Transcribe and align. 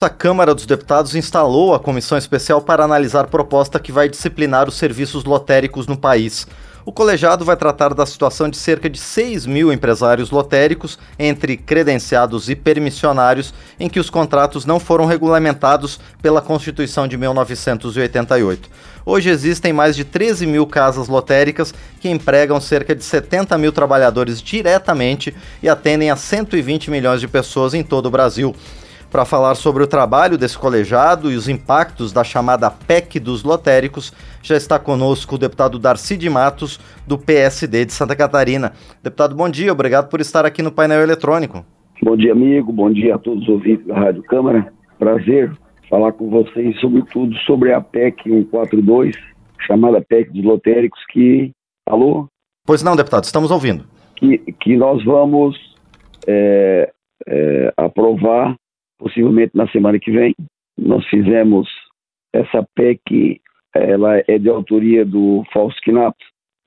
A 0.00 0.08
Câmara 0.08 0.54
dos 0.54 0.64
Deputados 0.64 1.16
instalou 1.16 1.74
a 1.74 1.80
comissão 1.80 2.16
especial 2.16 2.62
para 2.62 2.84
analisar 2.84 3.26
proposta 3.26 3.80
que 3.80 3.90
vai 3.90 4.08
disciplinar 4.08 4.68
os 4.68 4.76
serviços 4.76 5.24
lotéricos 5.24 5.88
no 5.88 5.96
país. 5.96 6.46
O 6.86 6.92
colegiado 6.92 7.44
vai 7.44 7.56
tratar 7.56 7.92
da 7.92 8.06
situação 8.06 8.48
de 8.48 8.56
cerca 8.56 8.88
de 8.88 8.96
6 8.96 9.44
mil 9.44 9.72
empresários 9.72 10.30
lotéricos, 10.30 11.00
entre 11.18 11.56
credenciados 11.56 12.48
e 12.48 12.54
permissionários, 12.54 13.52
em 13.80 13.88
que 13.88 13.98
os 13.98 14.08
contratos 14.08 14.64
não 14.64 14.78
foram 14.78 15.04
regulamentados 15.04 15.98
pela 16.22 16.40
Constituição 16.40 17.08
de 17.08 17.16
1988. 17.16 18.70
Hoje 19.04 19.30
existem 19.30 19.72
mais 19.72 19.96
de 19.96 20.04
13 20.04 20.46
mil 20.46 20.64
casas 20.64 21.08
lotéricas 21.08 21.74
que 22.00 22.08
empregam 22.08 22.60
cerca 22.60 22.94
de 22.94 23.02
70 23.02 23.58
mil 23.58 23.72
trabalhadores 23.72 24.40
diretamente 24.40 25.34
e 25.60 25.68
atendem 25.68 26.08
a 26.08 26.14
120 26.14 26.88
milhões 26.88 27.20
de 27.20 27.26
pessoas 27.26 27.74
em 27.74 27.82
todo 27.82 28.06
o 28.06 28.10
Brasil. 28.12 28.54
Para 29.10 29.24
falar 29.24 29.54
sobre 29.54 29.82
o 29.82 29.86
trabalho 29.86 30.36
desse 30.36 30.58
colegiado 30.58 31.32
e 31.32 31.34
os 31.34 31.48
impactos 31.48 32.12
da 32.12 32.22
chamada 32.22 32.70
PEC 32.70 33.18
dos 33.18 33.42
lotéricos, 33.42 34.12
já 34.42 34.54
está 34.54 34.78
conosco 34.78 35.36
o 35.36 35.38
deputado 35.38 35.78
Darcy 35.78 36.16
de 36.16 36.28
Matos, 36.28 36.78
do 37.06 37.16
PSD 37.16 37.86
de 37.86 37.92
Santa 37.92 38.14
Catarina. 38.14 38.72
Deputado, 39.02 39.34
bom 39.34 39.48
dia, 39.48 39.72
obrigado 39.72 40.10
por 40.10 40.20
estar 40.20 40.44
aqui 40.44 40.62
no 40.62 40.70
painel 40.70 41.00
eletrônico. 41.00 41.64
Bom 42.02 42.16
dia, 42.16 42.32
amigo, 42.32 42.70
bom 42.70 42.92
dia 42.92 43.14
a 43.14 43.18
todos 43.18 43.44
os 43.44 43.48
ouvintes 43.48 43.86
da 43.86 43.98
Rádio 43.98 44.22
Câmara. 44.24 44.70
Prazer 44.98 45.56
falar 45.88 46.12
com 46.12 46.28
vocês, 46.28 46.78
sobretudo 46.78 47.34
sobre 47.38 47.72
a 47.72 47.80
PEC 47.80 48.22
142, 48.24 49.16
chamada 49.66 50.00
PEC 50.00 50.30
dos 50.32 50.44
lotéricos, 50.44 51.00
que. 51.10 51.50
Alô? 51.88 52.28
Pois 52.66 52.82
não, 52.82 52.94
deputado, 52.94 53.24
estamos 53.24 53.50
ouvindo. 53.50 53.84
Que, 54.16 54.38
que 54.60 54.76
nós 54.76 55.02
vamos 55.02 55.56
é, 56.26 56.92
é, 57.26 57.72
aprovar 57.76 58.54
possivelmente 58.98 59.52
na 59.54 59.68
semana 59.68 59.98
que 59.98 60.10
vem. 60.10 60.34
Nós 60.76 61.04
fizemos 61.06 61.68
essa 62.32 62.66
PEC, 62.74 63.40
ela 63.74 64.22
é 64.26 64.38
de 64.38 64.48
autoria 64.48 65.04
do 65.04 65.44
Fausto 65.52 65.80
Quinato. 65.82 66.24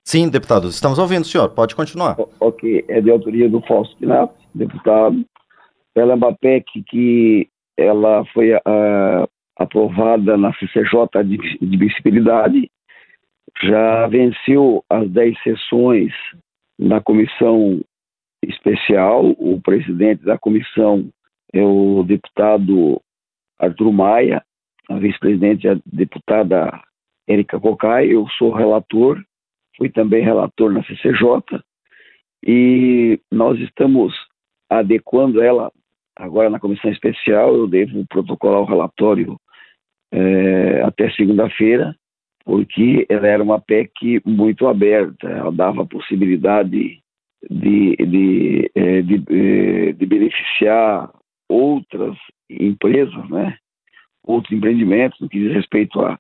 Sim, 0.08 0.30
deputado, 0.30 0.68
estamos 0.68 0.98
ouvindo, 0.98 1.26
senhor, 1.26 1.50
pode 1.50 1.76
continuar. 1.76 2.20
O, 2.20 2.30
ok, 2.40 2.84
é 2.88 3.00
de 3.00 3.12
autoria 3.12 3.48
do 3.48 3.62
Fausto 3.62 3.96
Quinato, 3.98 4.34
deputado. 4.54 5.24
Ela 5.96 6.14
é 6.14 6.16
uma 6.16 6.34
PEC 6.34 6.66
que 6.88 7.48
ela 7.78 8.26
foi 8.34 8.54
uh, 8.54 9.28
aprovada 9.58 10.38
na 10.38 10.54
CCJ 10.54 11.24
de 11.26 11.58
admissibilidade, 11.62 12.70
já 13.64 14.08
venceu 14.08 14.84
as 14.90 15.10
10 15.10 15.38
sessões 15.44 16.12
na 16.80 17.02
comissão 17.02 17.80
especial, 18.44 19.36
o 19.38 19.62
presidente 19.62 20.24
da 20.24 20.38
comissão 20.38 21.08
é 21.54 21.64
o 21.64 22.04
deputado 22.04 23.02
Arthur 23.60 23.92
Maia, 23.92 24.44
a 24.90 24.98
vice-presidente 24.98 25.68
a 25.68 25.78
deputada 25.86 26.82
Érica 27.28 27.60
Cocai, 27.60 28.08
eu 28.08 28.28
sou 28.38 28.52
relator, 28.52 29.22
fui 29.78 29.90
também 29.90 30.24
relator 30.24 30.72
na 30.72 30.84
CCJ, 30.84 31.62
e 32.46 33.20
nós 33.32 33.60
estamos 33.60 34.14
adequando 34.70 35.42
ela 35.42 35.72
agora 36.16 36.50
na 36.50 36.60
comissão 36.60 36.92
especial, 36.92 37.56
eu 37.56 37.68
devo 37.68 38.06
protocolar 38.08 38.62
o 38.62 38.66
relatório 38.66 39.40
é, 40.12 40.82
até 40.84 41.10
segunda-feira, 41.12 41.96
porque 42.44 43.06
ela 43.10 43.28
era 43.28 43.44
uma 43.44 43.60
PEC 43.60 44.22
muito 44.26 44.68
aberta, 44.68 45.28
ela 45.28 45.52
dava 45.52 45.84
a 45.84 45.88
possibilidade 45.88 46.70
de, 46.70 47.96
de, 47.96 47.96
de, 47.96 48.72
de, 49.04 49.94
de 49.94 50.06
beneficiar 50.06 51.12
outras 51.52 52.16
empresas, 52.50 53.30
né, 53.30 53.58
outros 54.24 54.56
empreendimentos 54.56 55.20
no 55.20 55.30
que 55.30 55.40
diz 55.40 55.54
respeito 55.54 56.00
à 56.02 56.18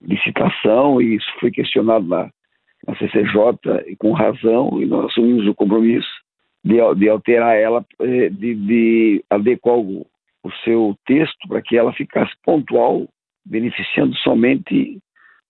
licitação, 0.00 1.00
e 1.00 1.16
isso 1.16 1.32
foi 1.38 1.50
questionado 1.50 2.06
na, 2.06 2.30
na 2.86 2.96
CCJ 2.96 3.86
e 3.86 3.96
com 3.96 4.12
razão, 4.12 4.80
e 4.82 4.86
nós 4.86 5.06
assumimos 5.06 5.46
o 5.46 5.54
compromisso 5.54 6.10
de, 6.64 6.76
de 6.96 7.08
alterar 7.08 7.56
ela, 7.56 7.84
eh, 8.00 8.28
de, 8.30 8.54
de 8.54 9.24
adequar 9.30 9.76
o, 9.76 10.06
o 10.42 10.50
seu 10.64 10.96
texto 11.06 11.48
para 11.48 11.62
que 11.62 11.76
ela 11.76 11.92
ficasse 11.92 12.32
pontual, 12.44 13.06
beneficiando 13.44 14.14
somente 14.16 14.98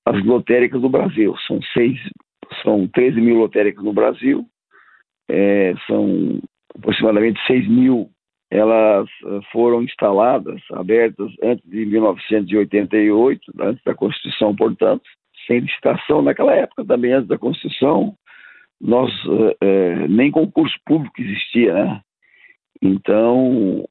as 0.05 0.25
lotéricas 0.25 0.81
do 0.81 0.89
Brasil. 0.89 1.35
São 1.47 1.61
seis, 1.73 1.99
são 2.63 2.89
13 2.89 3.21
mil 3.21 3.37
lotéricas 3.37 3.85
no 3.85 3.93
Brasil, 3.93 4.47
é, 5.29 5.75
são 5.87 6.41
aproximadamente 6.75 7.41
6 7.47 7.69
mil 7.69 8.11
elas 8.53 9.09
eh, 9.25 9.41
foram 9.51 9.83
instaladas, 9.83 10.61
abertas 10.73 11.33
antes 11.43 11.67
de 11.69 11.87
1988, 11.87 13.41
antes 13.59 13.83
da 13.83 13.95
Constituição, 13.95 14.55
portanto, 14.55 15.03
sem 15.47 15.61
licitação. 15.61 16.21
Naquela 16.21 16.55
época, 16.55 16.85
também 16.85 17.13
antes 17.13 17.29
da 17.29 17.39
Constituição, 17.39 18.15
nós 18.79 19.11
é, 19.63 20.07
nem 20.09 20.31
concurso 20.31 20.77
público 20.85 21.21
existia, 21.21 21.73
né? 21.73 22.01
Então, 22.83 23.85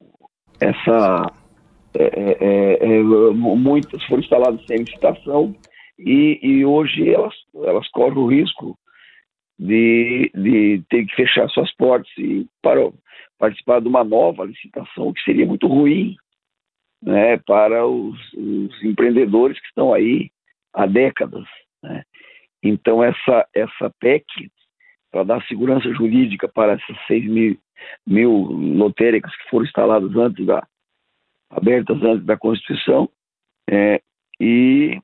essa 0.60 1.32
é, 1.98 2.78
é, 2.78 3.02
muitas 3.02 4.04
foram 4.04 4.22
instaladas 4.22 4.64
sem 4.66 4.78
licitação 4.78 5.56
e, 5.98 6.38
e, 6.42 6.64
hoje 6.64 7.08
elas, 7.08 7.34
elas 7.64 7.88
correm 7.88 8.18
o 8.18 8.26
risco 8.26 8.78
de, 9.62 10.28
de 10.34 10.82
ter 10.90 11.06
que 11.06 11.14
fechar 11.14 11.48
suas 11.48 11.72
portas 11.76 12.10
e 12.18 12.46
para 12.60 12.90
participar 13.38 13.80
de 13.80 13.86
uma 13.86 14.02
nova 14.02 14.44
licitação, 14.44 15.12
que 15.12 15.22
seria 15.22 15.46
muito 15.46 15.68
ruim 15.68 16.16
né, 17.00 17.36
para 17.38 17.86
os, 17.86 18.18
os 18.32 18.84
empreendedores 18.84 19.58
que 19.60 19.66
estão 19.66 19.94
aí 19.94 20.30
há 20.72 20.84
décadas. 20.84 21.44
Né? 21.80 22.02
Então, 22.60 23.04
essa, 23.04 23.46
essa 23.54 23.92
PEC, 24.00 24.24
para 25.12 25.22
dar 25.22 25.46
segurança 25.46 25.92
jurídica 25.94 26.48
para 26.48 26.72
essas 26.72 27.06
6 27.06 27.26
mil, 27.26 27.58
mil 28.04 28.32
lotéricas 28.76 29.34
que 29.36 29.48
foram 29.48 29.64
instaladas 29.64 30.14
antes 30.16 30.44
da, 30.44 30.66
abertas 31.50 32.02
antes 32.02 32.26
da 32.26 32.36
Constituição, 32.36 33.08
é, 33.70 34.02
e 34.40 35.00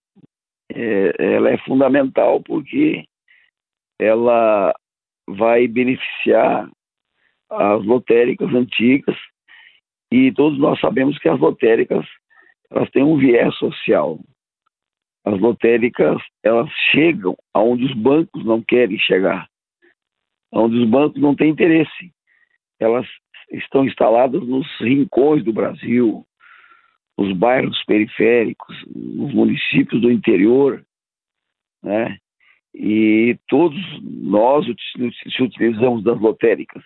é, 0.72 1.14
ela 1.18 1.50
é 1.50 1.58
fundamental 1.58 2.42
porque 2.42 3.04
ela 3.98 4.74
vai 5.28 5.66
beneficiar 5.66 6.70
as 7.50 7.84
lotéricas 7.84 8.52
antigas 8.54 9.16
e 10.10 10.32
todos 10.32 10.58
nós 10.58 10.80
sabemos 10.80 11.18
que 11.18 11.28
as 11.28 11.38
lotéricas 11.38 12.06
elas 12.70 12.90
têm 12.90 13.02
um 13.02 13.16
viés 13.16 13.54
social. 13.56 14.18
As 15.24 15.38
lotéricas 15.40 16.22
elas 16.42 16.70
chegam 16.92 17.36
aonde 17.52 17.84
os 17.84 17.94
bancos 17.94 18.44
não 18.44 18.62
querem 18.62 18.98
chegar, 18.98 19.48
aonde 20.52 20.76
os 20.78 20.88
bancos 20.88 21.20
não 21.20 21.34
têm 21.34 21.50
interesse. 21.50 22.12
Elas 22.78 23.06
estão 23.50 23.84
instaladas 23.84 24.46
nos 24.46 24.66
rincões 24.80 25.44
do 25.44 25.52
Brasil, 25.52 26.24
nos 27.16 27.36
bairros 27.36 27.82
periféricos, 27.84 28.76
nos 28.94 29.34
municípios 29.34 30.00
do 30.00 30.10
interior, 30.10 30.84
né? 31.82 32.18
E 32.80 33.36
todos 33.48 33.76
nós 34.00 34.64
utilizamos 35.40 36.04
das 36.04 36.20
lotéricas. 36.20 36.84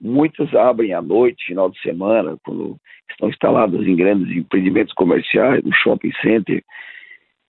Muitas 0.00 0.54
abrem 0.54 0.94
à 0.94 1.02
noite, 1.02 1.44
final 1.44 1.68
de 1.68 1.78
semana, 1.82 2.38
quando 2.42 2.78
estão 3.10 3.28
instaladas 3.28 3.86
em 3.86 3.94
grandes 3.94 4.34
empreendimentos 4.34 4.94
comerciais, 4.94 5.62
no 5.62 5.74
shopping 5.74 6.12
center. 6.22 6.64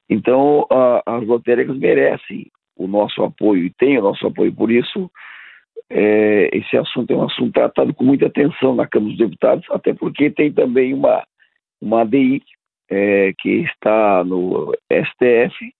Então, 0.09 0.67
a, 0.69 1.01
as 1.05 1.25
lotéricas 1.25 1.77
merecem 1.77 2.51
o 2.75 2.85
nosso 2.85 3.23
apoio 3.23 3.63
e 3.63 3.73
têm 3.73 3.97
o 3.97 4.03
nosso 4.03 4.27
apoio. 4.27 4.53
Por 4.53 4.69
isso, 4.69 5.09
é, 5.89 6.49
esse 6.51 6.75
assunto 6.75 7.13
é 7.13 7.15
um 7.15 7.23
assunto 7.23 7.53
tratado 7.53 7.93
com 7.93 8.03
muita 8.03 8.25
atenção 8.25 8.75
na 8.75 8.87
Câmara 8.87 9.11
dos 9.11 9.19
Deputados, 9.19 9.65
até 9.71 9.93
porque 9.93 10.29
tem 10.29 10.51
também 10.51 10.93
uma, 10.93 11.25
uma 11.79 12.01
ADI 12.01 12.43
é, 12.89 13.33
que 13.39 13.61
está 13.61 14.21
no 14.25 14.73
STF, 14.91 15.73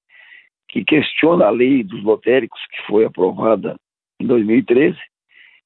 que 0.69 0.85
questiona 0.85 1.47
a 1.47 1.49
lei 1.49 1.83
dos 1.83 2.01
lotéricos, 2.03 2.59
que 2.71 2.81
foi 2.87 3.05
aprovada 3.05 3.75
em 4.19 4.25
2013, 4.25 4.97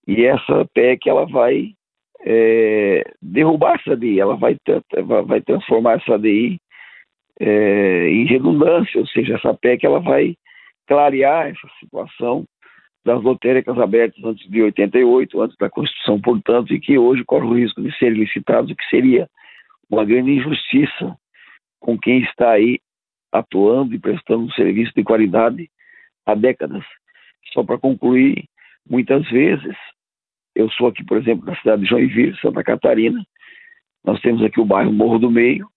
e 0.07 0.25
essa 0.25 0.65
PEC 0.73 1.09
ela 1.09 1.25
vai 1.25 1.73
é, 2.21 3.03
derrubar 3.21 3.75
essa 3.75 3.93
ADI, 3.93 4.19
ela 4.19 4.35
vai, 4.35 4.57
vai 5.25 5.41
transformar 5.41 5.93
essa 5.93 6.15
ADI 6.15 6.57
é, 7.39 8.09
em 8.09 8.25
redundância, 8.25 8.99
ou 8.99 9.07
seja, 9.07 9.35
essa 9.35 9.53
PEC 9.53 9.85
ela 9.85 9.99
vai 9.99 10.35
clarear 10.87 11.47
essa 11.47 11.67
situação 11.79 12.45
das 13.05 13.21
lotéricas 13.21 13.77
abertas 13.77 14.23
antes 14.23 14.49
de 14.49 14.61
88, 14.61 15.41
antes 15.41 15.57
da 15.57 15.69
Constituição, 15.69 16.21
portanto, 16.21 16.73
e 16.73 16.79
que 16.79 16.97
hoje 16.97 17.25
corre 17.25 17.45
o 17.45 17.55
risco 17.55 17.81
de 17.81 17.95
serem 17.97 18.19
licitados, 18.19 18.71
o 18.71 18.75
que 18.75 18.85
seria 18.85 19.27
uma 19.89 20.05
grande 20.05 20.31
injustiça 20.31 21.17
com 21.79 21.97
quem 21.97 22.21
está 22.21 22.51
aí 22.51 22.79
atuando 23.33 23.93
e 23.95 23.99
prestando 23.99 24.45
um 24.45 24.51
serviço 24.51 24.93
de 24.95 25.03
qualidade 25.03 25.69
há 26.25 26.35
décadas. 26.35 26.83
Só 27.51 27.63
para 27.63 27.77
concluir, 27.77 28.45
muitas 28.87 29.27
vezes, 29.29 29.75
eu 30.55 30.69
sou 30.69 30.87
aqui, 30.87 31.03
por 31.03 31.17
exemplo, 31.17 31.45
na 31.45 31.55
cidade 31.57 31.81
de 31.81 31.89
Joinville, 31.89 32.37
Santa 32.39 32.63
Catarina, 32.63 33.25
nós 34.05 34.19
temos 34.21 34.43
aqui 34.43 34.59
o 34.59 34.65
bairro 34.65 34.93
Morro 34.93 35.17
do 35.17 35.31
Meio 35.31 35.67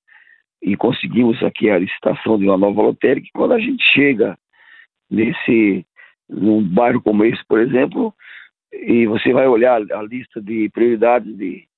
e 0.63 0.77
conseguimos 0.77 1.43
aqui 1.43 1.71
a 1.71 1.79
licitação 1.79 2.39
de 2.39 2.45
uma 2.45 2.59
nova 2.59 2.83
lotérica. 2.83 3.29
Quando 3.33 3.53
a 3.53 3.59
gente 3.59 3.83
chega 3.93 4.39
nesse 5.11 5.87
num 6.29 6.63
bairro 6.63 7.01
como 7.01 7.25
esse, 7.25 7.45
por 7.47 7.61
exemplo, 7.61 8.13
e 8.73 9.07
você 9.07 9.33
vai 9.33 9.47
olhar 9.47 9.81
a 9.81 10.03
lista 10.03 10.43
de 10.43 10.69
prioridades 10.71 11.37
de, 11.37 11.69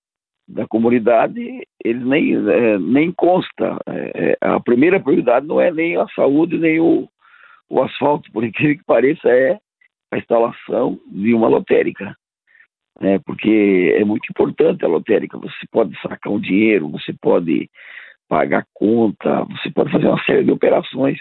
da 0.49 0.67
comunidade, 0.67 1.67
ele 1.85 2.05
nem, 2.05 2.35
é, 2.35 2.79
nem 2.79 3.12
consta. 3.12 3.79
É, 3.87 4.37
é, 4.41 4.49
a 4.49 4.59
primeira 4.61 4.99
prioridade 4.99 5.47
não 5.47 5.61
é 5.61 5.71
nem 5.71 5.97
a 5.97 6.06
saúde, 6.09 6.59
nem 6.59 6.81
o, 6.81 7.09
o 7.69 7.83
asfalto, 7.83 8.31
por 8.33 8.43
incrível 8.45 8.79
que 8.79 8.85
pareça, 8.85 9.29
é 9.29 9.59
a 10.11 10.19
instalação 10.19 10.99
de 11.06 11.35
uma 11.35 11.49
lotérica 11.49 12.17
né, 13.00 13.19
porque 13.21 13.95
é 13.97 14.05
muito 14.05 14.27
importante 14.31 14.85
a 14.85 14.89
lotérica. 14.89 15.39
Você 15.39 15.67
pode 15.71 15.99
sacar 16.00 16.33
um 16.33 16.41
dinheiro, 16.41 16.91
você 16.91 17.12
pode 17.12 17.71
pagar 18.29 18.67
conta, 18.75 19.44
você 19.44 19.71
pode 19.71 19.91
fazer 19.91 20.06
uma 20.06 20.23
série 20.25 20.44
de 20.44 20.51
operações 20.51 21.19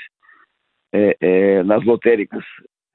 é, 0.94 1.18
é, 1.22 1.64
nas 1.64 1.84
lotéricas 1.86 2.44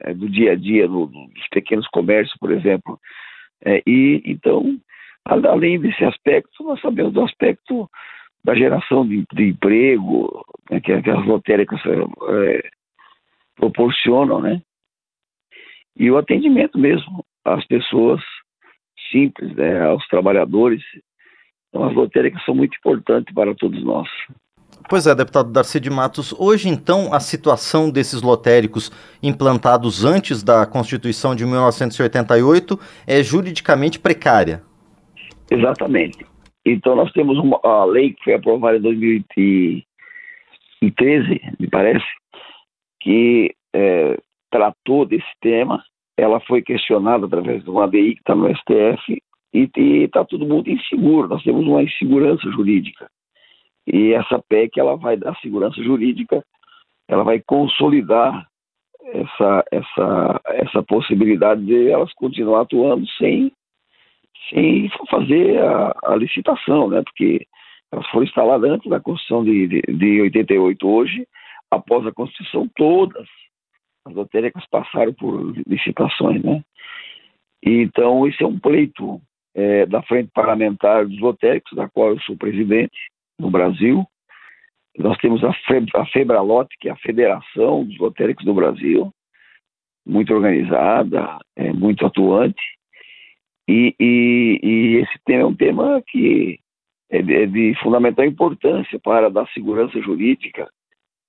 é, 0.01 0.13
do 0.13 0.29
dia 0.29 0.53
a 0.53 0.57
dia, 0.57 0.87
no, 0.87 1.07
nos 1.07 1.49
pequenos 1.51 1.87
comércios, 1.89 2.37
por 2.39 2.51
exemplo. 2.51 2.99
É, 3.65 3.83
e 3.87 4.23
então, 4.27 4.77
além 5.25 5.81
desse 5.81 6.05
aspecto, 6.05 6.65
nós 6.65 6.81
sabemos 6.81 7.13
do 7.13 7.23
aspecto 7.23 7.89
da 8.45 8.55
geração 8.55 9.07
de, 9.07 9.25
de 9.33 9.49
emprego 9.51 10.45
né, 10.71 10.81
que, 10.81 11.01
que, 11.01 11.11
as 11.11 11.25
lotéricas 11.25 11.81
é, 11.87 12.71
proporcionam, 13.55 14.41
né? 14.41 14.61
E 15.97 16.11
o 16.11 16.17
atendimento 16.17 16.79
mesmo 16.79 17.25
às 17.45 17.65
pessoas 17.67 18.21
simples, 19.11 19.55
né, 19.55 19.85
aos 19.85 20.07
trabalhadores. 20.09 20.83
Então, 21.69 21.85
as 21.85 21.95
lotéricas 21.95 22.45
são 22.45 22.55
muito 22.55 22.77
importantes 22.77 23.33
para 23.35 23.55
todos 23.55 23.83
nós. 23.85 24.09
Pois 24.89 25.07
é, 25.07 25.15
deputado 25.15 25.53
Darcy 25.53 25.79
de 25.79 25.91
Matos. 25.91 26.35
Hoje, 26.39 26.69
então, 26.69 27.15
a 27.15 27.21
situação 27.21 27.91
desses 27.91 28.21
lotéricos 28.23 28.91
implantados 29.23 30.05
antes 30.05 30.43
da 30.43 30.67
Constituição 30.67 31.37
de 31.37 31.47
1988 31.47 32.79
é 33.07 33.23
juridicamente 33.23 34.01
precária. 34.01 34.63
Exatamente. 35.53 36.25
Então, 36.65 36.95
nós 36.95 37.11
temos 37.13 37.37
uma 37.39 37.59
a 37.63 37.85
lei 37.85 38.13
que 38.13 38.23
foi 38.25 38.35
aprovada 38.35 38.79
em 38.79 38.81
2013, 38.81 41.41
me 41.59 41.69
parece, 41.69 42.07
que 43.01 43.53
é, 43.75 44.17
tratou 44.51 45.05
desse 45.05 45.27
tema 45.41 45.83
ela 46.17 46.41
foi 46.41 46.63
questionada 46.63 47.27
através 47.27 47.65
de 47.65 47.71
uma 47.71 47.85
ADI 47.85 48.15
que 48.15 48.21
está 48.21 48.35
no 48.35 48.49
STF 48.55 49.23
e 49.53 49.69
está 50.05 50.25
todo 50.25 50.47
mundo 50.47 50.71
inseguro. 50.71 51.29
Nós 51.29 51.43
temos 51.43 51.67
uma 51.67 51.83
insegurança 51.83 52.51
jurídica. 52.51 53.11
E 53.87 54.13
essa 54.13 54.43
PEC 54.49 54.79
ela 54.79 54.97
vai 54.97 55.17
dar 55.17 55.37
segurança 55.41 55.83
jurídica, 55.83 56.45
ela 57.09 57.25
vai 57.25 57.41
consolidar 57.41 58.47
essa, 59.05 59.65
essa, 59.73 60.41
essa 60.47 60.83
possibilidade 60.85 61.65
de 61.65 61.89
elas 61.89 62.13
continuar 62.15 62.63
atuando 62.63 63.05
sem, 63.19 63.53
sem 64.51 64.91
fazer 65.11 65.59
a, 65.63 65.95
a 66.05 66.17
licitação, 66.17 66.89
né? 66.89 67.03
porque 67.03 67.47
elas 67.93 68.07
foram 68.09 68.25
instaladas 68.25 68.71
antes 68.71 68.91
da 68.91 69.01
Constituição 69.01 69.45
de, 69.45 69.67
de, 69.69 69.81
de 69.83 70.21
88. 70.23 70.89
Hoje, 70.89 71.27
após 71.71 72.07
a 72.07 72.13
Constituição, 72.13 72.69
todas 72.75 73.29
as 74.07 74.15
lotéricas 74.15 74.65
passaram 74.71 75.13
por 75.13 75.55
licitações, 75.67 76.43
né? 76.43 76.63
Então, 77.63 78.27
esse 78.27 78.43
é 78.43 78.47
um 78.47 78.59
pleito 78.59 79.21
é, 79.55 79.87
da 79.87 80.03
Frente 80.03 80.31
Parlamentar 80.35 81.07
dos 81.07 81.21
Lotéricos, 81.21 81.73
da 81.77 81.89
qual 81.89 82.11
eu 82.11 82.21
sou 82.23 82.37
presidente 82.37 82.97
no 83.39 83.51
Brasil. 83.51 84.05
Nós 84.99 85.17
temos 85.19 85.45
a, 85.45 85.53
Fe, 85.53 85.87
a 85.95 86.07
Febralote, 86.07 86.77
que 86.81 86.89
é 86.89 86.93
a 86.93 86.97
Federação 86.97 87.85
dos 87.85 87.97
Lotéricos 87.99 88.45
do 88.45 88.55
Brasil, 88.55 89.13
muito 90.05 90.35
organizada, 90.35 91.39
é, 91.57 91.73
muito 91.73 92.05
atuante. 92.05 92.63
E, 93.69 93.95
e, 93.99 94.61
e, 94.63 94.97
esse 94.97 95.19
tema 95.25 95.43
é 95.43 95.47
um 95.47 95.55
tema 95.55 96.03
que 96.07 96.59
é 97.11 97.23
de, 97.23 97.35
é 97.35 97.47
de 97.47 97.75
fundamental 97.83 98.25
importância 98.25 98.99
para 98.99 99.31
dar 99.31 99.47
segurança 99.49 100.01
jurídica 100.01 100.69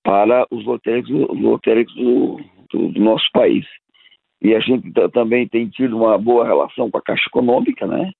para 0.02 0.46
os 0.50 0.64
lotéricos, 0.64 1.10
lotéricos 1.10 1.94
do, 1.94 2.40
do, 2.70 2.88
do 2.88 3.00
nosso 3.00 3.26
país. 3.32 3.64
E 4.42 4.54
a 4.54 4.60
gente 4.60 4.92
também 5.12 5.48
tem 5.48 5.68
tido 5.68 5.96
uma 5.96 6.18
boa 6.18 6.46
relação 6.46 6.90
com 6.90 6.98
a 6.98 7.02
Caixa 7.02 7.24
Econômica, 7.28 7.86
né? 7.86 8.10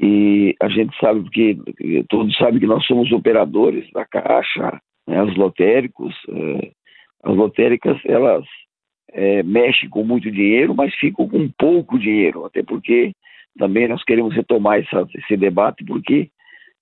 E 0.00 0.56
a 0.60 0.68
gente 0.68 0.96
sabe 0.98 1.28
que 1.30 1.56
todos 2.08 2.34
sabem 2.36 2.58
que 2.58 2.66
nós 2.66 2.84
somos 2.86 3.12
operadores 3.12 3.88
da 3.92 4.04
Caixa, 4.04 4.80
né, 5.06 5.22
os 5.22 5.36
lotéricos, 5.36 6.14
é, 6.28 6.72
as 7.22 7.36
lotéricas 7.36 8.00
elas 8.04 8.44
é, 9.12 9.42
mexem 9.42 9.88
com 9.88 10.02
muito 10.02 10.30
dinheiro, 10.30 10.74
mas 10.74 10.94
ficam 10.94 11.28
com 11.28 11.48
pouco 11.58 11.98
dinheiro, 11.98 12.44
até 12.44 12.62
porque 12.62 13.12
também 13.58 13.88
nós 13.88 14.02
queremos 14.04 14.34
retomar 14.34 14.78
essa, 14.78 15.06
esse 15.14 15.36
debate 15.36 15.84
porque 15.84 16.30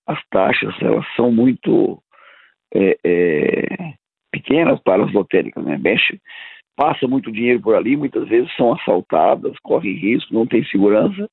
as 0.07 0.19
taxas 0.29 0.73
elas 0.81 1.05
são 1.15 1.31
muito 1.31 2.01
é, 2.73 2.97
é 3.03 3.93
pequenas 4.31 4.79
para 4.81 5.03
as 5.03 5.13
lotéricas, 5.13 5.63
né? 5.63 5.77
Mexe, 5.77 6.19
passa 6.75 7.07
muito 7.07 7.31
dinheiro 7.31 7.61
por 7.61 7.75
ali, 7.75 7.97
muitas 7.97 8.27
vezes 8.27 8.53
são 8.55 8.73
assaltadas, 8.73 9.57
correm 9.61 9.93
risco, 9.93 10.33
não 10.33 10.47
tem 10.47 10.63
segurança, 10.65 11.29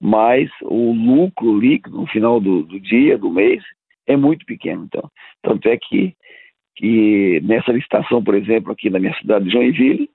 mas 0.00 0.48
o 0.62 0.92
lucro 0.92 1.58
líquido 1.58 1.98
no 1.98 2.06
final 2.06 2.40
do, 2.40 2.62
do 2.62 2.78
dia, 2.78 3.18
do 3.18 3.30
mês, 3.30 3.62
é 4.06 4.16
muito 4.16 4.46
pequeno. 4.46 4.84
Então, 4.84 5.10
tanto 5.42 5.68
é 5.68 5.76
que, 5.76 6.14
que 6.76 7.40
nessa 7.42 7.72
licitação, 7.72 8.22
por 8.22 8.34
exemplo, 8.34 8.72
aqui 8.72 8.88
na 8.88 8.98
minha 8.98 9.14
cidade 9.18 9.44
de 9.44 9.50
Joinville, 9.50 10.08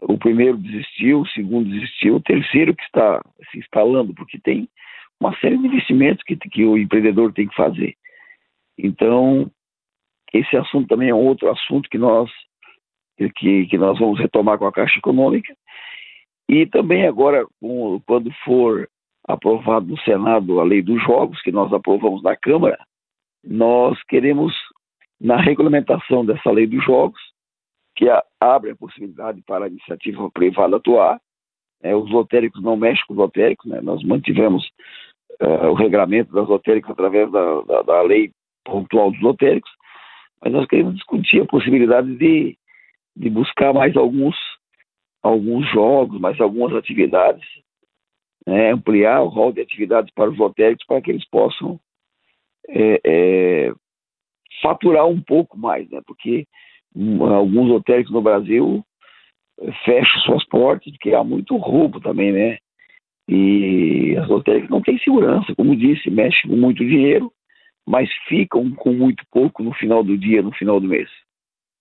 o 0.00 0.18
primeiro 0.18 0.56
desistiu, 0.56 1.20
o 1.20 1.28
segundo 1.28 1.68
desistiu, 1.70 2.16
o 2.16 2.22
terceiro 2.22 2.74
que 2.74 2.82
está 2.84 3.20
se 3.50 3.58
instalando, 3.58 4.14
porque 4.14 4.38
tem 4.38 4.68
uma 5.20 5.36
série 5.38 5.58
de 5.58 5.66
investimentos 5.66 6.22
que, 6.24 6.36
que 6.36 6.64
o 6.64 6.78
empreendedor 6.78 7.32
tem 7.32 7.48
que 7.48 7.54
fazer. 7.54 7.96
Então, 8.78 9.50
esse 10.32 10.56
assunto 10.56 10.86
também 10.86 11.08
é 11.08 11.14
outro 11.14 11.50
assunto 11.50 11.88
que 11.88 11.98
nós 11.98 12.30
que, 13.36 13.66
que 13.66 13.76
nós 13.76 13.98
vamos 13.98 14.20
retomar 14.20 14.58
com 14.58 14.66
a 14.66 14.72
Caixa 14.72 14.98
Econômica. 14.98 15.52
E 16.48 16.66
também 16.66 17.06
agora, 17.06 17.44
com, 17.60 18.00
quando 18.06 18.32
for 18.44 18.88
aprovado 19.26 19.86
no 19.86 19.98
Senado 20.02 20.60
a 20.60 20.64
lei 20.64 20.80
dos 20.80 21.02
jogos, 21.02 21.42
que 21.42 21.50
nós 21.50 21.72
aprovamos 21.72 22.22
na 22.22 22.36
Câmara, 22.36 22.78
nós 23.44 24.00
queremos, 24.04 24.54
na 25.20 25.36
regulamentação 25.36 26.24
dessa 26.24 26.50
lei 26.50 26.66
dos 26.66 26.84
jogos, 26.84 27.20
que 27.98 28.08
a, 28.08 28.22
abre 28.40 28.70
a 28.70 28.76
possibilidade 28.76 29.42
para 29.42 29.64
a 29.64 29.68
iniciativa 29.68 30.30
privada 30.30 30.76
atuar, 30.76 31.20
é, 31.82 31.94
os 31.96 32.08
lotéricos 32.10 32.62
não 32.62 32.76
mexem 32.76 33.04
com 33.06 33.14
os 33.14 33.18
lotéricos, 33.18 33.66
né, 33.66 33.80
nós 33.80 34.02
mantivemos 34.04 34.64
uh, 35.42 35.66
o 35.66 35.74
regramento 35.74 36.32
das 36.32 36.48
lotéricas 36.48 36.92
através 36.92 37.30
da, 37.32 37.60
da, 37.62 37.82
da 37.82 38.02
lei 38.02 38.30
pontual 38.64 39.10
dos 39.10 39.20
lotéricos, 39.20 39.70
mas 40.40 40.52
nós 40.52 40.66
queremos 40.66 40.94
discutir 40.94 41.42
a 41.42 41.46
possibilidade 41.46 42.16
de 42.16 42.56
de 43.18 43.28
buscar 43.28 43.74
mais 43.74 43.96
alguns, 43.96 44.36
alguns 45.20 45.68
jogos, 45.72 46.20
mais 46.20 46.40
algumas 46.40 46.72
atividades, 46.76 47.44
né, 48.46 48.70
ampliar 48.70 49.22
o 49.22 49.28
rol 49.28 49.52
de 49.52 49.60
atividades 49.60 50.14
para 50.14 50.30
os 50.30 50.38
lotéricos 50.38 50.86
para 50.86 51.02
que 51.02 51.10
eles 51.10 51.28
possam 51.28 51.80
é, 52.68 53.00
é, 53.04 53.72
faturar 54.62 55.06
um 55.06 55.20
pouco 55.20 55.58
mais, 55.58 55.90
né, 55.90 56.00
porque 56.06 56.46
alguns 57.20 57.68
lotéricos 57.68 58.12
no 58.12 58.22
Brasil 58.22 58.84
fecham 59.84 60.20
suas 60.22 60.44
portas 60.46 60.90
porque 60.92 61.14
há 61.14 61.22
muito 61.22 61.56
roubo 61.56 62.00
também, 62.00 62.32
né? 62.32 62.58
E 63.28 64.16
as 64.16 64.28
lotéricas 64.28 64.70
não 64.70 64.80
têm 64.80 64.98
segurança, 64.98 65.54
como 65.54 65.76
disse, 65.76 66.10
mexem 66.10 66.50
com 66.50 66.56
muito 66.56 66.78
dinheiro, 66.78 67.30
mas 67.86 68.08
ficam 68.26 68.70
com 68.70 68.92
muito 68.92 69.22
pouco 69.30 69.62
no 69.62 69.72
final 69.74 70.02
do 70.02 70.16
dia, 70.16 70.42
no 70.42 70.52
final 70.52 70.80
do 70.80 70.88
mês. 70.88 71.08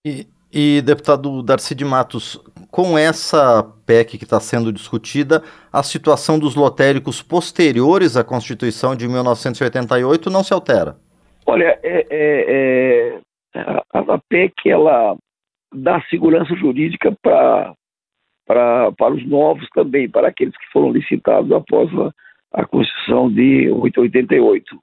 E, 0.06 0.28
e, 0.52 0.82
deputado 0.82 1.42
Darcy 1.42 1.74
de 1.74 1.86
Matos, 1.86 2.42
com 2.70 2.98
essa 2.98 3.64
PEC 3.86 4.18
que 4.18 4.24
está 4.24 4.40
sendo 4.40 4.74
discutida, 4.74 5.42
a 5.72 5.84
situação 5.84 6.38
dos 6.38 6.56
lotéricos 6.56 7.22
posteriores 7.22 8.18
à 8.18 8.24
Constituição 8.24 8.96
de 8.96 9.08
1988 9.08 10.30
não 10.30 10.44
se 10.44 10.54
altera? 10.54 10.98
Olha, 11.46 11.80
é, 11.82 12.06
é, 12.10 13.16
é, 13.20 13.20
a, 13.94 14.18
PEC 14.30 14.70
ela 14.70 15.18
dá 15.74 16.02
segurança 16.04 16.56
jurídica 16.56 17.16
para 17.22 17.74
para 18.46 19.14
os 19.14 19.28
novos 19.28 19.68
também, 19.74 20.10
para 20.10 20.30
aqueles 20.30 20.56
que 20.56 20.72
foram 20.72 20.94
licitados 20.94 21.52
após 21.52 21.90
a, 22.00 22.62
a 22.62 22.66
Constituição 22.66 23.30
de 23.30 23.70
888. 23.70 24.80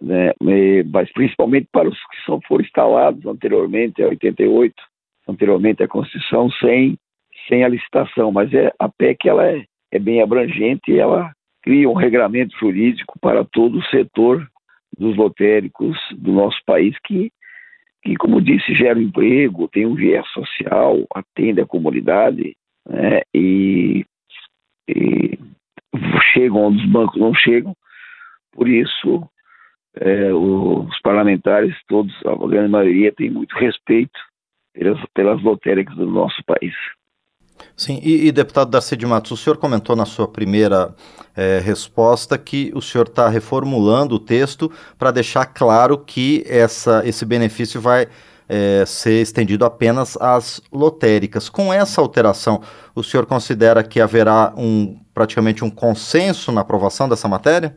Né? 0.00 0.32
Mas 0.90 1.12
principalmente 1.12 1.68
para 1.70 1.90
os 1.90 1.98
que 1.98 2.24
são, 2.24 2.40
foram 2.48 2.64
instalados 2.64 3.26
anteriormente 3.26 4.02
a 4.02 4.08
88 4.08 4.74
anteriormente 5.28 5.82
a 5.82 5.88
Constituição 5.88 6.50
sem, 6.52 6.96
sem 7.48 7.64
a 7.64 7.68
licitação, 7.68 8.32
mas 8.32 8.52
é, 8.52 8.72
a 8.78 8.88
PEC 8.88 9.28
ela 9.28 9.46
é, 9.46 9.64
é 9.92 9.98
bem 9.98 10.22
abrangente 10.22 10.90
e 10.90 10.98
ela 10.98 11.32
cria 11.62 11.88
um 11.88 11.94
regramento 11.94 12.56
jurídico 12.58 13.18
para 13.20 13.44
todo 13.44 13.78
o 13.78 13.84
setor 13.84 14.46
dos 14.98 15.16
lotéricos 15.16 15.96
do 16.12 16.32
nosso 16.32 16.58
país 16.66 16.96
que, 17.04 17.30
que 18.02 18.16
como 18.16 18.40
disse, 18.40 18.74
geram 18.74 19.00
emprego, 19.00 19.68
tem 19.68 19.86
um 19.86 19.94
viés 19.94 20.26
social, 20.32 21.06
atende 21.14 21.60
a 21.60 21.66
comunidade 21.66 22.56
né, 22.88 23.22
e, 23.32 24.04
e 24.88 25.38
chegam 26.32 26.66
onde 26.66 26.82
os 26.84 26.90
bancos 26.90 27.20
não 27.20 27.32
chegam. 27.32 27.74
Por 28.52 28.68
isso, 28.68 29.26
é, 29.96 30.32
os 30.32 31.00
parlamentares, 31.00 31.74
todos, 31.86 32.14
a 32.26 32.34
grande 32.46 32.70
maioria, 32.70 33.12
tem 33.12 33.30
muito 33.30 33.54
respeito 33.56 34.18
pelas, 34.74 35.00
pelas 35.14 35.42
lotéricas 35.42 35.94
do 35.96 36.06
nosso 36.06 36.42
país. 36.44 36.74
Sim, 37.76 38.00
e, 38.02 38.26
e, 38.26 38.32
deputado 38.32 38.70
Darcy 38.70 38.96
de 38.96 39.06
Matos, 39.06 39.30
o 39.32 39.36
senhor 39.36 39.56
comentou 39.56 39.96
na 39.96 40.04
sua 40.04 40.28
primeira 40.28 40.94
é, 41.36 41.58
resposta 41.58 42.36
que 42.38 42.70
o 42.74 42.82
senhor 42.82 43.06
está 43.06 43.28
reformulando 43.28 44.16
o 44.16 44.18
texto 44.18 44.70
para 44.98 45.10
deixar 45.10 45.46
claro 45.46 45.98
que 45.98 46.44
essa, 46.46 47.02
esse 47.06 47.24
benefício 47.24 47.80
vai 47.80 48.06
é, 48.48 48.84
ser 48.84 49.22
estendido 49.22 49.64
apenas 49.64 50.16
às 50.20 50.60
lotéricas. 50.72 51.48
Com 51.48 51.72
essa 51.72 52.00
alteração, 52.00 52.60
o 52.94 53.02
senhor 53.02 53.26
considera 53.26 53.82
que 53.82 54.00
haverá 54.00 54.52
um, 54.56 54.98
praticamente 55.14 55.64
um 55.64 55.70
consenso 55.70 56.52
na 56.52 56.60
aprovação 56.60 57.08
dessa 57.08 57.28
matéria? 57.28 57.76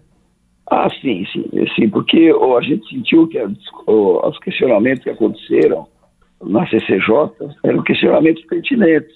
Ah, 0.69 0.89
sim, 0.99 1.25
sim, 1.31 1.45
sim, 1.75 1.89
porque 1.89 2.33
a 2.57 2.61
gente 2.61 2.89
sentiu 2.89 3.27
que 3.27 3.39
os 3.87 4.39
questionamentos 4.39 5.03
que 5.03 5.11
aconteceram 5.11 5.87
na 6.43 6.67
CCJ 6.67 7.31
eram 7.63 7.83
questionamentos 7.83 8.43
pertinentes, 8.45 9.15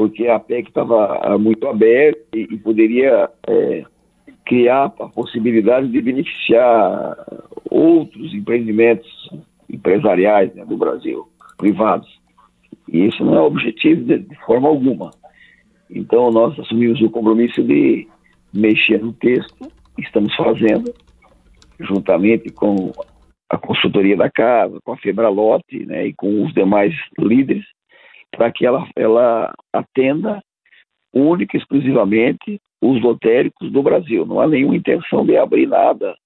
porque 0.00 0.28
a 0.28 0.38
PEC 0.40 0.68
estava 0.68 1.20
ah, 1.22 1.36
muito 1.36 1.68
aberta 1.68 2.18
e, 2.34 2.48
e 2.50 2.56
poderia 2.56 3.28
é, 3.46 3.84
criar 4.46 4.86
a 4.86 5.08
possibilidade 5.08 5.88
de 5.88 6.00
beneficiar 6.00 7.18
outros 7.70 8.32
empreendimentos 8.32 9.06
empresariais 9.68 10.54
né, 10.54 10.64
do 10.64 10.78
Brasil, 10.78 11.28
privados. 11.58 12.08
E 12.88 13.00
esse 13.00 13.22
não 13.22 13.34
é 13.34 13.40
objetivo 13.42 14.02
de, 14.04 14.20
de 14.20 14.36
forma 14.46 14.70
alguma. 14.70 15.10
Então, 15.90 16.30
nós 16.30 16.58
assumimos 16.58 16.98
o 17.02 17.10
compromisso 17.10 17.62
de 17.62 18.08
mexer 18.54 19.02
no 19.02 19.12
texto, 19.12 19.70
estamos 19.98 20.34
fazendo, 20.34 20.94
juntamente 21.78 22.48
com 22.48 22.90
a 23.50 23.58
consultoria 23.58 24.16
da 24.16 24.30
casa, 24.30 24.78
com 24.82 24.94
a 24.94 24.96
Febralote 24.96 25.84
né, 25.84 26.06
e 26.06 26.14
com 26.14 26.42
os 26.42 26.54
demais 26.54 26.94
líderes, 27.18 27.66
para 28.30 28.50
que 28.52 28.64
ela, 28.64 28.88
ela 28.96 29.52
atenda 29.72 30.42
única 31.12 31.56
e 31.56 31.60
exclusivamente 31.60 32.60
os 32.80 33.00
lotéricos 33.02 33.70
do 33.70 33.82
Brasil. 33.82 34.24
Não 34.24 34.40
há 34.40 34.46
nenhuma 34.46 34.76
intenção 34.76 35.24
de 35.24 35.36
abrir 35.36 35.66
nada, 35.66 36.16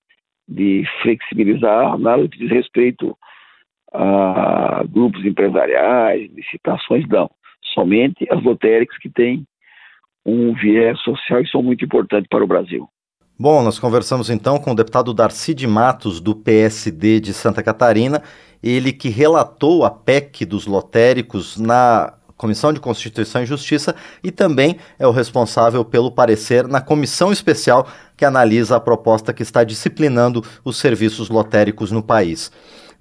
de 0.46 0.84
flexibilizar 1.02 1.98
nada 1.98 2.28
que 2.28 2.38
diz 2.38 2.50
respeito 2.50 3.16
a 3.92 4.84
grupos 4.88 5.24
empresariais, 5.24 6.30
licitações, 6.32 7.06
não. 7.08 7.30
Somente 7.72 8.26
as 8.30 8.42
lotéricas 8.42 8.98
que 8.98 9.08
têm 9.08 9.46
um 10.26 10.52
viés 10.54 10.98
social 11.00 11.40
e 11.40 11.48
são 11.48 11.62
muito 11.62 11.84
importantes 11.84 12.28
para 12.28 12.44
o 12.44 12.46
Brasil. 12.46 12.88
Bom, 13.36 13.64
nós 13.64 13.80
conversamos 13.80 14.30
então 14.30 14.60
com 14.60 14.70
o 14.70 14.74
deputado 14.76 15.12
Darcy 15.12 15.54
de 15.54 15.66
Matos, 15.66 16.20
do 16.20 16.36
PSD 16.36 17.18
de 17.18 17.34
Santa 17.34 17.64
Catarina, 17.64 18.22
ele 18.62 18.92
que 18.92 19.08
relatou 19.08 19.84
a 19.84 19.90
PEC 19.90 20.44
dos 20.44 20.66
lotéricos 20.66 21.56
na 21.56 22.14
Comissão 22.36 22.72
de 22.72 22.78
Constituição 22.78 23.42
e 23.42 23.46
Justiça 23.46 23.96
e 24.22 24.30
também 24.30 24.76
é 25.00 25.06
o 25.06 25.10
responsável 25.10 25.84
pelo 25.84 26.12
parecer 26.12 26.68
na 26.68 26.80
comissão 26.80 27.32
especial 27.32 27.88
que 28.16 28.24
analisa 28.24 28.76
a 28.76 28.80
proposta 28.80 29.32
que 29.32 29.42
está 29.42 29.64
disciplinando 29.64 30.40
os 30.64 30.76
serviços 30.76 31.28
lotéricos 31.28 31.90
no 31.90 32.04
país. 32.04 32.52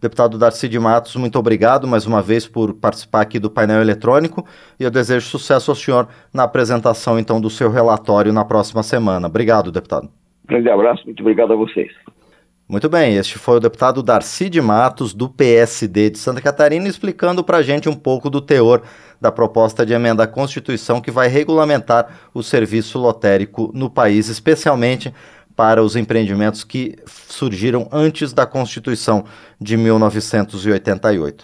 Deputado 0.02 0.40
Darcy 0.40 0.68
de 0.68 0.80
Matos, 0.80 1.16
muito 1.16 1.38
obrigado 1.38 1.88
mais 1.88 2.08
uma 2.08 2.24
vez 2.24 2.48
por 2.48 2.74
participar 2.74 3.22
aqui 3.22 3.38
do 3.38 3.52
painel 3.52 3.82
eletrônico 3.82 4.44
e 4.80 4.84
eu 4.84 4.90
desejo 4.90 5.28
sucesso 5.30 5.70
ao 5.70 5.76
senhor 5.76 6.08
na 6.34 6.42
apresentação 6.42 7.20
então 7.20 7.40
do 7.40 7.52
seu 7.52 7.70
relatório 7.70 8.34
na 8.34 8.44
próxima 8.44 8.82
semana. 8.82 9.28
Obrigado, 9.28 9.72
deputado. 9.72 10.23
Grande 10.46 10.70
abraço, 10.70 11.04
muito 11.06 11.22
obrigado 11.22 11.54
a 11.54 11.56
vocês. 11.56 11.92
Muito 12.68 12.90
bem, 12.90 13.18
este 13.18 13.38
foi 13.38 13.58
o 13.58 13.60
deputado 13.60 14.02
Darcy 14.02 14.50
de 14.50 14.62
Matos, 14.62 15.14
do 15.14 15.30
PSD 15.30 16.10
de 16.10 16.18
Santa 16.18 16.42
Catarina, 16.42 16.88
explicando 16.88 17.44
para 17.44 17.58
a 17.58 17.62
gente 17.62 17.90
um 17.90 17.94
pouco 17.94 18.30
do 18.30 18.42
teor 18.42 18.82
da 19.20 19.32
proposta 19.32 19.86
de 19.86 19.94
emenda 19.94 20.24
à 20.24 20.28
Constituição 20.28 21.02
que 21.02 21.12
vai 21.12 21.28
regulamentar 21.28 22.30
o 22.34 22.42
serviço 22.42 22.98
lotérico 22.98 23.70
no 23.74 23.90
país, 23.90 24.28
especialmente 24.28 25.14
para 25.56 25.84
os 25.84 25.96
empreendimentos 25.96 26.64
que 26.64 26.96
surgiram 27.06 27.88
antes 27.92 28.34
da 28.34 28.46
Constituição 28.46 29.26
de 29.60 29.78
1988. 29.78 31.42